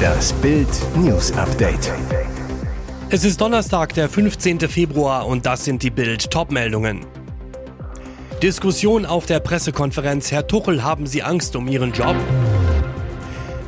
[0.00, 1.92] Das Bild News Update.
[3.10, 4.60] Es ist Donnerstag, der 15.
[4.60, 7.06] Februar und das sind die Bild Topmeldungen.
[8.42, 10.32] Diskussion auf der Pressekonferenz.
[10.32, 12.16] Herr Tuchel, haben Sie Angst um Ihren Job?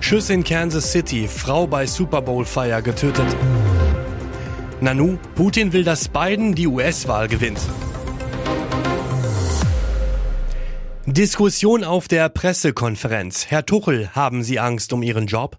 [0.00, 1.28] Schuss in Kansas City.
[1.28, 3.26] Frau bei Super Bowl Feier getötet.
[4.80, 7.60] Nanu, Putin will, dass Biden die US-Wahl gewinnt.
[11.06, 13.46] Diskussion auf der Pressekonferenz.
[13.48, 15.58] Herr Tuchel, haben Sie Angst um Ihren Job?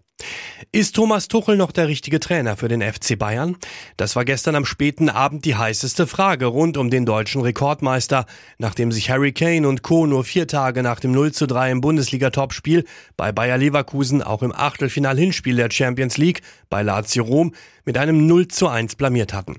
[0.72, 3.58] Ist Thomas Tuchel noch der richtige Trainer für den FC Bayern?
[3.98, 8.26] Das war gestern am späten Abend die heißeste Frage rund um den deutschen Rekordmeister,
[8.58, 10.08] nachdem sich Harry Kane und Co.
[10.08, 12.86] nur vier Tage nach dem 0 zu 3 im Bundesliga-Topspiel
[13.18, 17.54] bei Bayer Leverkusen auch im Achtelfinal-Hinspiel der Champions League bei Lazio Rom
[17.86, 19.58] mit einem 0 zu 1 blamiert hatten.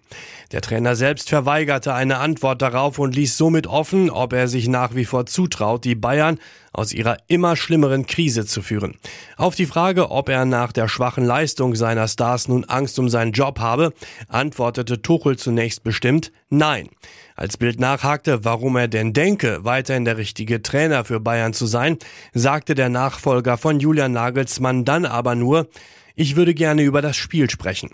[0.53, 4.95] Der Trainer selbst verweigerte eine Antwort darauf und ließ somit offen, ob er sich nach
[4.95, 6.39] wie vor zutraut, die Bayern
[6.75, 8.97] aus ihrer immer schlimmeren Krise zu führen.
[9.37, 13.33] Auf die Frage, ob er nach der schwachen Leistung seiner Stars nun Angst um seinen
[13.33, 13.93] Job habe,
[14.29, 16.89] antwortete Tuchel zunächst bestimmt Nein.
[17.37, 21.99] Als Bild nachhakte, warum er denn denke, weiterhin der richtige Trainer für Bayern zu sein,
[22.33, 25.69] sagte der Nachfolger von Julian Nagelsmann dann aber nur,
[26.15, 27.91] ich würde gerne über das Spiel sprechen.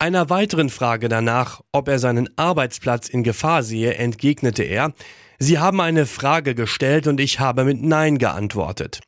[0.00, 4.92] Einer weiteren Frage danach, ob er seinen Arbeitsplatz in Gefahr sehe, entgegnete er,
[5.40, 9.00] Sie haben eine Frage gestellt und ich habe mit Nein geantwortet.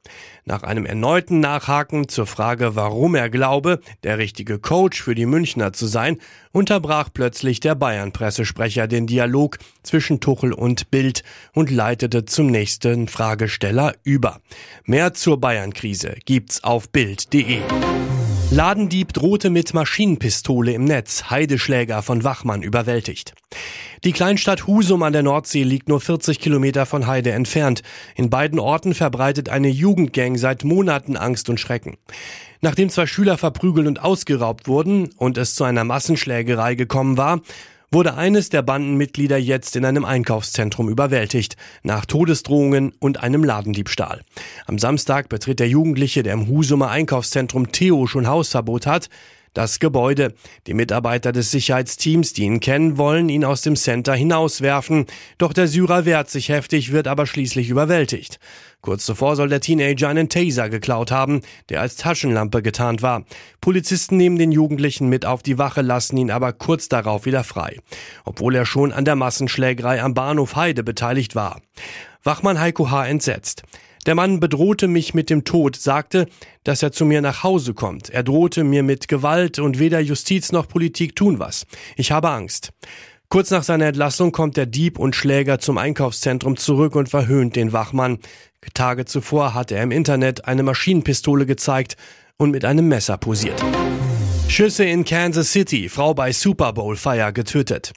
[0.45, 5.72] Nach einem erneuten Nachhaken zur Frage, warum er glaube, der richtige Coach für die Münchner
[5.72, 6.19] zu sein,
[6.53, 13.94] unterbrach plötzlich der Bayern-Pressesprecher den Dialog zwischen Tuchel und Bild und leitete zum nächsten Fragesteller
[14.05, 14.41] über.
[14.84, 17.59] Mehr zur Bayern-Krise gibt's auf Bild.de.
[18.53, 23.33] Ladendieb drohte mit Maschinenpistole im Netz, Heideschläger von Wachmann überwältigt.
[24.03, 27.83] Die Kleinstadt Husum an der Nordsee liegt nur 40 Kilometer von Heide entfernt.
[28.17, 31.97] In beiden Orten verbreitet eine Jugendgang seit Monaten Angst und Schrecken.
[32.61, 37.43] Nachdem zwei Schüler verprügelt und ausgeraubt wurden und es zu einer Massenschlägerei gekommen war,
[37.93, 44.23] wurde eines der Bandenmitglieder jetzt in einem Einkaufszentrum überwältigt, nach Todesdrohungen und einem Ladendiebstahl.
[44.67, 49.09] Am Samstag betritt der Jugendliche, der im Husumer Einkaufszentrum Theo schon Hausverbot hat,
[49.55, 50.34] das Gebäude.
[50.66, 55.06] Die Mitarbeiter des Sicherheitsteams, die ihn kennen, wollen ihn aus dem Center hinauswerfen.
[55.38, 58.38] Doch der Syrer wehrt sich heftig, wird aber schließlich überwältigt.
[58.81, 63.25] Kurz zuvor soll der Teenager einen Taser geklaut haben, der als Taschenlampe getarnt war.
[63.61, 67.77] Polizisten nehmen den Jugendlichen mit auf die Wache, lassen ihn aber kurz darauf wieder frei.
[68.25, 71.61] Obwohl er schon an der Massenschlägerei am Bahnhof Heide beteiligt war.
[72.22, 73.06] Wachmann Heiko H.
[73.06, 73.62] entsetzt.
[74.06, 76.27] Der Mann bedrohte mich mit dem Tod, sagte,
[76.65, 78.09] dass er zu mir nach Hause kommt.
[78.11, 81.66] Er drohte mir mit Gewalt und weder Justiz noch Politik tun was.
[81.97, 82.71] Ich habe Angst.
[83.28, 87.72] Kurz nach seiner Entlassung kommt der Dieb und Schläger zum Einkaufszentrum zurück und verhöhnt den
[87.72, 88.19] Wachmann.
[88.75, 91.97] Tage zuvor hatte er im Internet eine Maschinenpistole gezeigt
[92.37, 93.62] und mit einem Messer posiert.
[94.50, 97.93] Schüsse in Kansas City, Frau bei Super Bowl Feier getötet.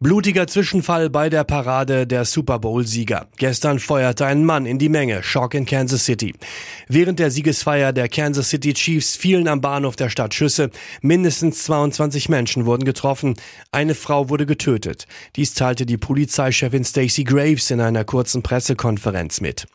[0.00, 3.28] Blutiger Zwischenfall bei der Parade der Super Bowl Sieger.
[3.36, 6.34] Gestern feuerte ein Mann in die Menge, Schock in Kansas City.
[6.88, 10.70] Während der Siegesfeier der Kansas City Chiefs fielen am Bahnhof der Stadt Schüsse.
[11.02, 13.36] Mindestens 22 Menschen wurden getroffen.
[13.70, 15.06] Eine Frau wurde getötet.
[15.36, 19.68] Dies teilte die Polizeichefin Stacey Graves in einer kurzen Pressekonferenz mit.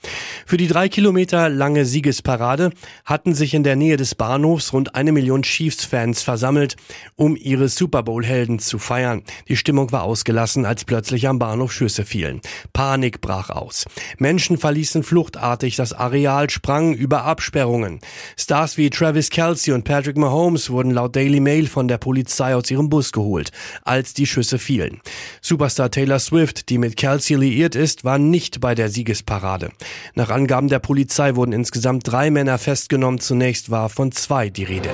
[0.45, 2.71] Für die drei Kilometer lange Siegesparade
[3.05, 6.75] hatten sich in der Nähe des Bahnhofs rund eine Million Chiefs-Fans Fans versammelt,
[7.15, 9.23] um ihre Super Bowl-Helden zu feiern.
[9.47, 12.41] Die Stimmung war ausgelassen, als plötzlich am Bahnhof Schüsse fielen.
[12.73, 13.85] Panik brach aus.
[14.17, 17.99] Menschen verließen fluchtartig das Areal, sprangen über Absperrungen.
[18.37, 22.69] Stars wie Travis Kelsey und Patrick Mahomes wurden laut Daily Mail von der Polizei aus
[22.71, 23.51] ihrem Bus geholt,
[23.83, 25.01] als die Schüsse fielen.
[25.41, 29.71] Superstar Taylor Swift, die mit Kelsey liiert ist, war nicht bei der Siegesparade.
[30.15, 33.19] Nach Angaben der Polizei wurden insgesamt drei Männer festgenommen.
[33.19, 34.89] Zunächst war von zwei die Rede.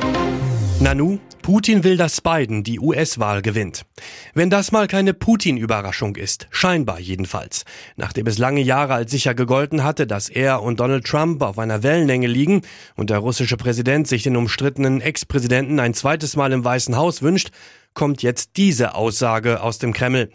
[0.80, 3.86] Nanu, Putin will, dass Biden die US-Wahl gewinnt.
[4.34, 7.66] Wenn das mal keine Putin-Überraschung ist, scheinbar jedenfalls.
[7.96, 11.84] Nachdem es lange Jahre als sicher gegolten hatte, dass er und Donald Trump auf einer
[11.84, 12.62] Wellenlänge liegen
[12.96, 17.52] und der russische Präsident sich den umstrittenen Ex-Präsidenten ein zweites Mal im Weißen Haus wünscht,
[17.94, 20.30] kommt jetzt diese Aussage aus dem Kreml.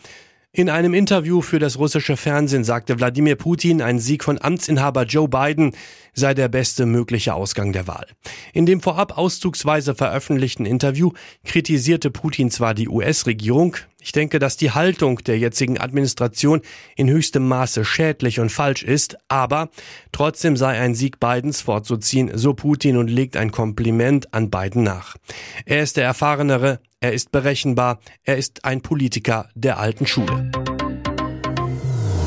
[0.51, 5.29] In einem Interview für das russische Fernsehen sagte Wladimir Putin, ein Sieg von Amtsinhaber Joe
[5.29, 5.73] Biden
[6.15, 8.07] sei der beste mögliche Ausgang der Wahl.
[8.55, 11.13] In dem vorab auszugsweise veröffentlichten Interview
[11.45, 16.61] kritisierte Putin zwar die US-Regierung, ich denke, dass die Haltung der jetzigen Administration
[16.97, 19.71] in höchstem Maße schädlich und falsch ist, aber
[20.13, 25.17] trotzdem sei ein Sieg Bidens vorzuziehen, so Putin und legt ein Kompliment an Biden nach.
[25.67, 30.51] Er ist der erfahrenere, er ist berechenbar, er ist ein Politiker der alten Schule.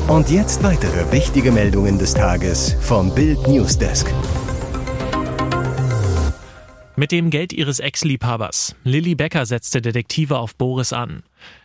[0.08, 4.12] Und jetzt weitere wichtige Meldungen des Tages vom Bild Newsdesk.
[6.96, 8.76] Mit dem Geld ihres Ex-Liebhabers.
[8.84, 11.22] Lilly Becker setzte Detektive auf Boris an.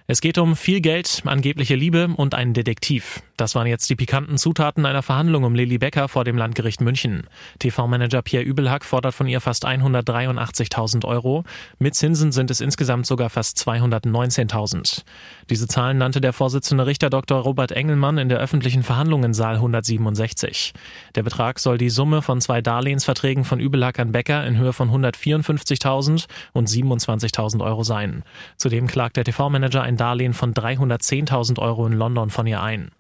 [0.10, 3.22] Es geht um viel Geld, angebliche Liebe und einen Detektiv.
[3.36, 7.28] Das waren jetzt die pikanten Zutaten einer Verhandlung um Lilly Becker vor dem Landgericht München.
[7.60, 11.44] TV-Manager Pierre Übelhack fordert von ihr fast 183.000 Euro.
[11.78, 15.04] Mit Zinsen sind es insgesamt sogar fast 219.000.
[15.50, 17.42] Diese Zahlen nannte der Vorsitzende Richter Dr.
[17.42, 20.74] Robert Engelmann in der öffentlichen Verhandlung in Saal 167.
[21.16, 24.90] Der Betrag soll die Summe von zwei Darlehensverträgen von Übelhack an Becker in Höhe von
[24.90, 28.24] 154.000 und 27.000 Euro sein.
[28.56, 32.92] Zudem klagt der TV-Manager ein Darlehen von 310.000 Euro in London von ihr ein.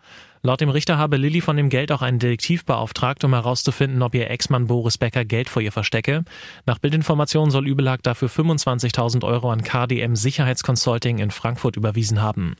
[0.43, 4.13] Laut dem Richter habe Lilly von dem Geld auch einen Detektiv beauftragt, um herauszufinden, ob
[4.15, 6.23] ihr Ex-Mann Boris Becker Geld vor ihr verstecke.
[6.65, 12.55] Nach Bildinformationen soll Übelag dafür 25.000 Euro an KDM Sicherheitsconsulting in Frankfurt überwiesen haben.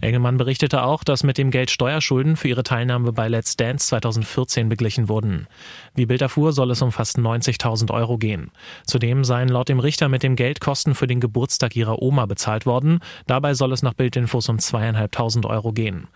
[0.00, 4.68] Engelmann berichtete auch, dass mit dem Geld Steuerschulden für ihre Teilnahme bei Let's Dance 2014
[4.68, 5.46] beglichen wurden.
[5.94, 8.50] Wie Bild erfuhr, soll es um fast 90.000 Euro gehen.
[8.86, 12.66] Zudem seien laut dem Richter mit dem Geld Kosten für den Geburtstag ihrer Oma bezahlt
[12.66, 13.00] worden.
[13.26, 16.08] Dabei soll es nach Bildinfos um zweieinhalbtausend Euro gehen.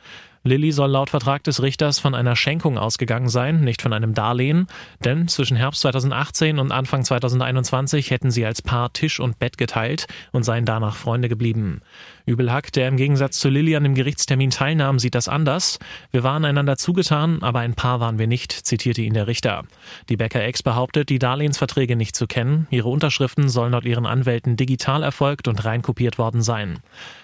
[0.48, 4.66] Lilly soll laut Vertrag des Richters von einer Schenkung ausgegangen sein, nicht von einem Darlehen,
[5.04, 10.06] denn zwischen Herbst 2018 und Anfang 2021 hätten sie als Paar Tisch und Bett geteilt
[10.32, 11.82] und seien danach Freunde geblieben.
[12.24, 15.78] Übelhack, der im Gegensatz zu Lilly an dem Gerichtstermin teilnahm, sieht das anders.
[16.12, 19.64] Wir waren einander zugetan, aber ein Paar waren wir nicht, zitierte ihn der Richter.
[20.08, 22.66] Die Becker-Ex behauptet, die Darlehensverträge nicht zu kennen.
[22.70, 26.78] Ihre Unterschriften sollen laut ihren Anwälten digital erfolgt und reinkopiert worden sein.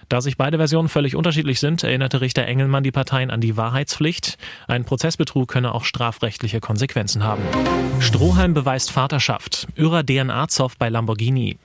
[0.09, 4.39] Da sich beide Versionen völlig unterschiedlich sind, erinnerte Richter Engelmann die Parteien an die Wahrheitspflicht.
[4.69, 7.43] Ein Prozessbetrug könne auch strafrechtliche Konsequenzen haben.
[8.01, 9.67] Stroheim beweist Vaterschaft.
[9.77, 11.59] Irrer DNA-Zoff bei Lamborghini.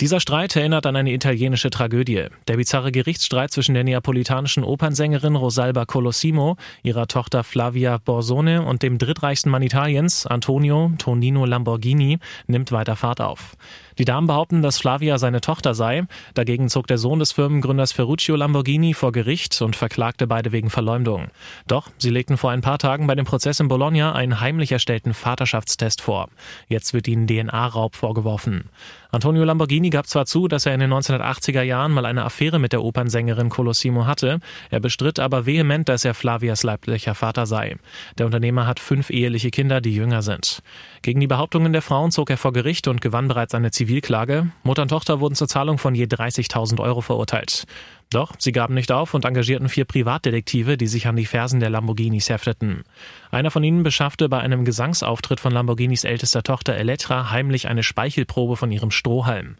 [0.00, 2.26] Dieser Streit erinnert an eine italienische Tragödie.
[2.48, 8.98] Der bizarre Gerichtsstreit zwischen der neapolitanischen Opernsängerin Rosalba Colosimo, ihrer Tochter Flavia Borsone und dem
[8.98, 13.56] drittreichsten Mann Italiens, Antonio Tonino Lamborghini, nimmt weiter Fahrt auf.
[13.98, 16.04] Die Damen behaupten, dass Flavia seine Tochter sei.
[16.34, 21.28] Dagegen zog der Sohn des Firmengründers Ferruccio Lamborghini vor Gericht und verklagte beide wegen Verleumdung.
[21.68, 25.14] Doch sie legten vor ein paar Tagen bei dem Prozess in Bologna einen heimlich erstellten
[25.14, 26.28] Vaterschaftstest vor.
[26.68, 28.70] Jetzt wird ihnen DNA-Raub vorgeworfen.
[29.14, 32.72] Antonio Lamborghini gab zwar zu, dass er in den 1980er Jahren mal eine Affäre mit
[32.72, 37.76] der Opernsängerin Colosimo hatte, er bestritt aber vehement, dass er Flavias leiblicher Vater sei.
[38.18, 40.62] Der Unternehmer hat fünf eheliche Kinder, die jünger sind.
[41.02, 44.50] Gegen die Behauptungen der Frauen zog er vor Gericht und gewann bereits eine Zivilklage.
[44.62, 47.66] Mutter und Tochter wurden zur Zahlung von je 30.000 Euro verurteilt.
[48.08, 51.68] Doch sie gaben nicht auf und engagierten vier Privatdetektive, die sich an die Fersen der
[51.68, 52.84] Lamborghinis hefteten.
[53.30, 58.56] Einer von ihnen beschaffte bei einem Gesangsauftritt von Lamborghinis ältester Tochter Elettra heimlich eine Speichelprobe
[58.56, 59.56] von ihrem Strohhalm.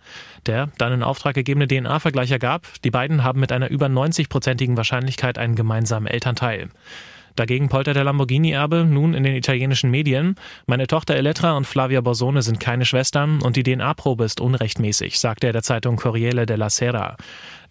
[0.47, 5.37] Der dann in Auftrag gegebene DNA-Vergleich ergab, die beiden haben mit einer über 90-prozentigen Wahrscheinlichkeit
[5.37, 6.71] einen gemeinsamen Elternteil.
[7.37, 10.37] Dagegen poltert der Lamborghini-Erbe nun in den italienischen Medien.
[10.67, 15.49] Meine Tochter Elettra und Flavia Borsone sind keine Schwestern und die DNA-Probe ist unrechtmäßig, sagte
[15.49, 17.17] er der Zeitung Corriere della Sera.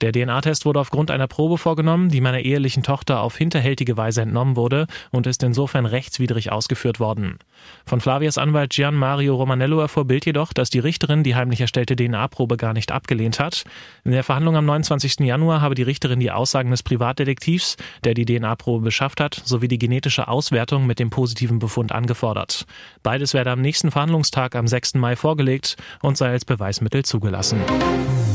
[0.01, 4.57] Der DNA-Test wurde aufgrund einer Probe vorgenommen, die meiner ehelichen Tochter auf hinterhältige Weise entnommen
[4.57, 7.39] wurde und ist insofern rechtswidrig ausgeführt worden.
[7.86, 11.95] Von Flavias Anwalt Gian Mario Romanello erfuhr Bild jedoch, dass die Richterin die heimlich erstellte
[11.95, 13.63] DNA-Probe gar nicht abgelehnt hat.
[14.04, 15.21] In der Verhandlung am 29.
[15.21, 19.77] Januar habe die Richterin die Aussagen des Privatdetektivs, der die DNA-Probe beschafft hat, sowie die
[19.77, 22.65] genetische Auswertung mit dem positiven Befund angefordert.
[23.03, 24.95] Beides werde am nächsten Verhandlungstag am 6.
[24.95, 27.62] Mai vorgelegt und sei als Beweismittel zugelassen.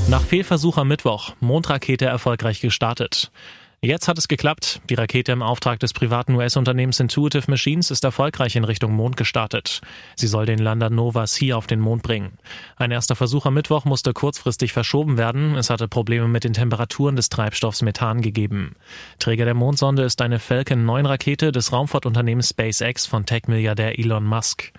[0.08, 3.32] Nach Fehlversuch am Mittwoch, Mondrakete erfolgreich gestartet.
[3.80, 4.80] Jetzt hat es geklappt.
[4.90, 9.82] Die Rakete im Auftrag des privaten US-Unternehmens Intuitive Machines ist erfolgreich in Richtung Mond gestartet.
[10.16, 12.38] Sie soll den Lander Nova C auf den Mond bringen.
[12.74, 15.54] Ein erster Versuch am Mittwoch musste kurzfristig verschoben werden.
[15.54, 18.74] Es hatte Probleme mit den Temperaturen des Treibstoffs Methan gegeben.
[19.20, 24.72] Träger der Mondsonde ist eine Falcon 9 Rakete des Raumfahrtunternehmens SpaceX von Tech-Milliardär Elon Musk.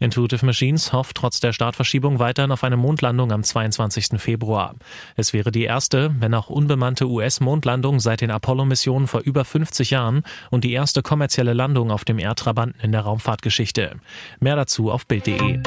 [0.00, 4.18] Intuitive Machines hofft trotz der Startverschiebung weiterhin auf eine Mondlandung am 22.
[4.18, 4.76] Februar.
[5.14, 10.22] Es wäre die erste, wenn auch unbemannte US-Mondlandung seit den Apollo-Missionen vor über 50 Jahren
[10.52, 13.96] und die erste kommerzielle Landung auf dem Erdtrabanten in der Raumfahrtgeschichte.
[14.38, 15.58] Mehr dazu auf Bild.de.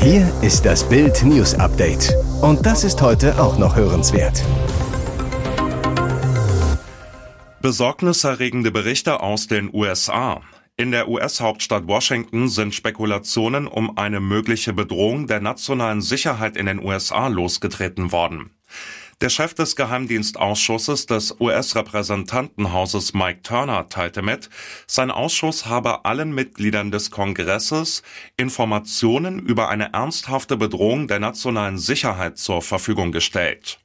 [0.00, 2.14] Hier ist das Bild News Update.
[2.40, 4.44] Und das ist heute auch noch hörenswert.
[7.60, 10.40] Besorgniserregende Berichte aus den USA.
[10.76, 16.78] In der US-Hauptstadt Washington sind Spekulationen um eine mögliche Bedrohung der nationalen Sicherheit in den
[16.78, 18.52] USA losgetreten worden.
[19.22, 24.50] Der Chef des Geheimdienstausschusses des US-Repräsentantenhauses Mike Turner teilte mit,
[24.88, 28.02] sein Ausschuss habe allen Mitgliedern des Kongresses
[28.36, 33.78] Informationen über eine ernsthafte Bedrohung der nationalen Sicherheit zur Verfügung gestellt.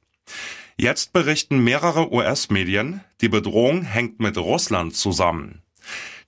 [0.75, 5.61] Jetzt berichten mehrere US-Medien, die Bedrohung hängt mit Russland zusammen.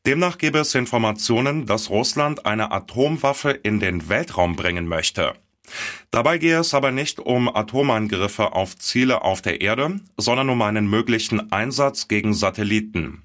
[0.05, 5.33] Demnach gäbe es Informationen, dass Russland eine Atomwaffe in den Weltraum bringen möchte.
[6.11, 10.89] Dabei gehe es aber nicht um Atomangriffe auf Ziele auf der Erde, sondern um einen
[10.89, 13.23] möglichen Einsatz gegen Satelliten.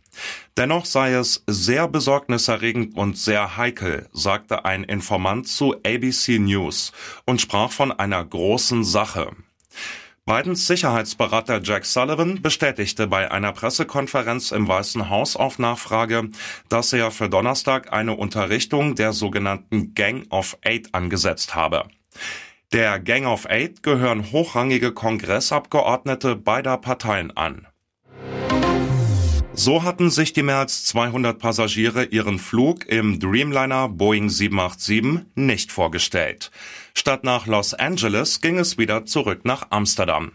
[0.57, 6.93] Dennoch sei es sehr besorgniserregend und sehr heikel, sagte ein Informant zu ABC News
[7.27, 9.33] und sprach von einer großen Sache.
[10.27, 16.31] Bidens Sicherheitsberater Jack Sullivan bestätigte bei einer Pressekonferenz im Weißen Haus auf Nachfrage,
[16.71, 21.89] dass er für Donnerstag eine Unterrichtung der sogenannten Gang of Eight angesetzt habe.
[22.73, 27.67] Der Gang of Eight gehören hochrangige Kongressabgeordnete beider Parteien an.
[29.57, 35.71] So hatten sich die mehr als 200 Passagiere ihren Flug im Dreamliner Boeing 787 nicht
[35.71, 36.51] vorgestellt.
[36.93, 40.33] Statt nach Los Angeles ging es wieder zurück nach Amsterdam.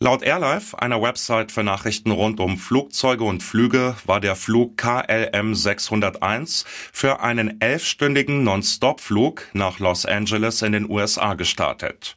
[0.00, 5.56] Laut Airlife, einer Website für Nachrichten rund um Flugzeuge und Flüge, war der Flug KLM
[5.56, 12.16] 601 für einen elfstündigen Non-Stop-Flug nach Los Angeles in den USA gestartet.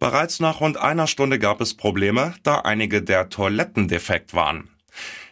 [0.00, 4.68] Bereits nach rund einer Stunde gab es Probleme, da einige der Toiletten defekt waren.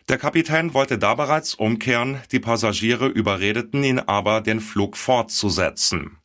[0.08, 6.18] Der Kapitän wollte da bereits umkehren, die Passagiere überredeten ihn aber, den Flug fortzusetzen.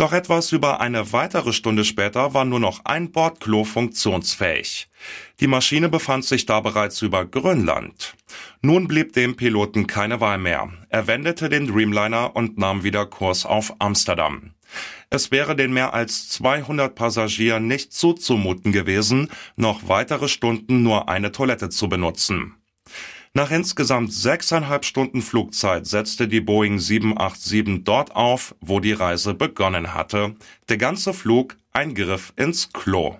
[0.00, 4.88] Doch etwas über eine weitere Stunde später war nur noch ein Bordklo funktionsfähig.
[5.40, 8.14] Die Maschine befand sich da bereits über Grönland.
[8.62, 10.70] Nun blieb dem Piloten keine Wahl mehr.
[10.88, 14.54] Er wendete den Dreamliner und nahm wieder Kurs auf Amsterdam.
[15.10, 21.30] Es wäre den mehr als 200 Passagieren nicht zuzumuten gewesen, noch weitere Stunden nur eine
[21.30, 22.54] Toilette zu benutzen.
[23.32, 29.94] Nach insgesamt sechseinhalb Stunden Flugzeit setzte die Boeing 787 dort auf, wo die Reise begonnen
[29.94, 30.34] hatte.
[30.68, 33.18] Der ganze Flug ein Griff ins Klo.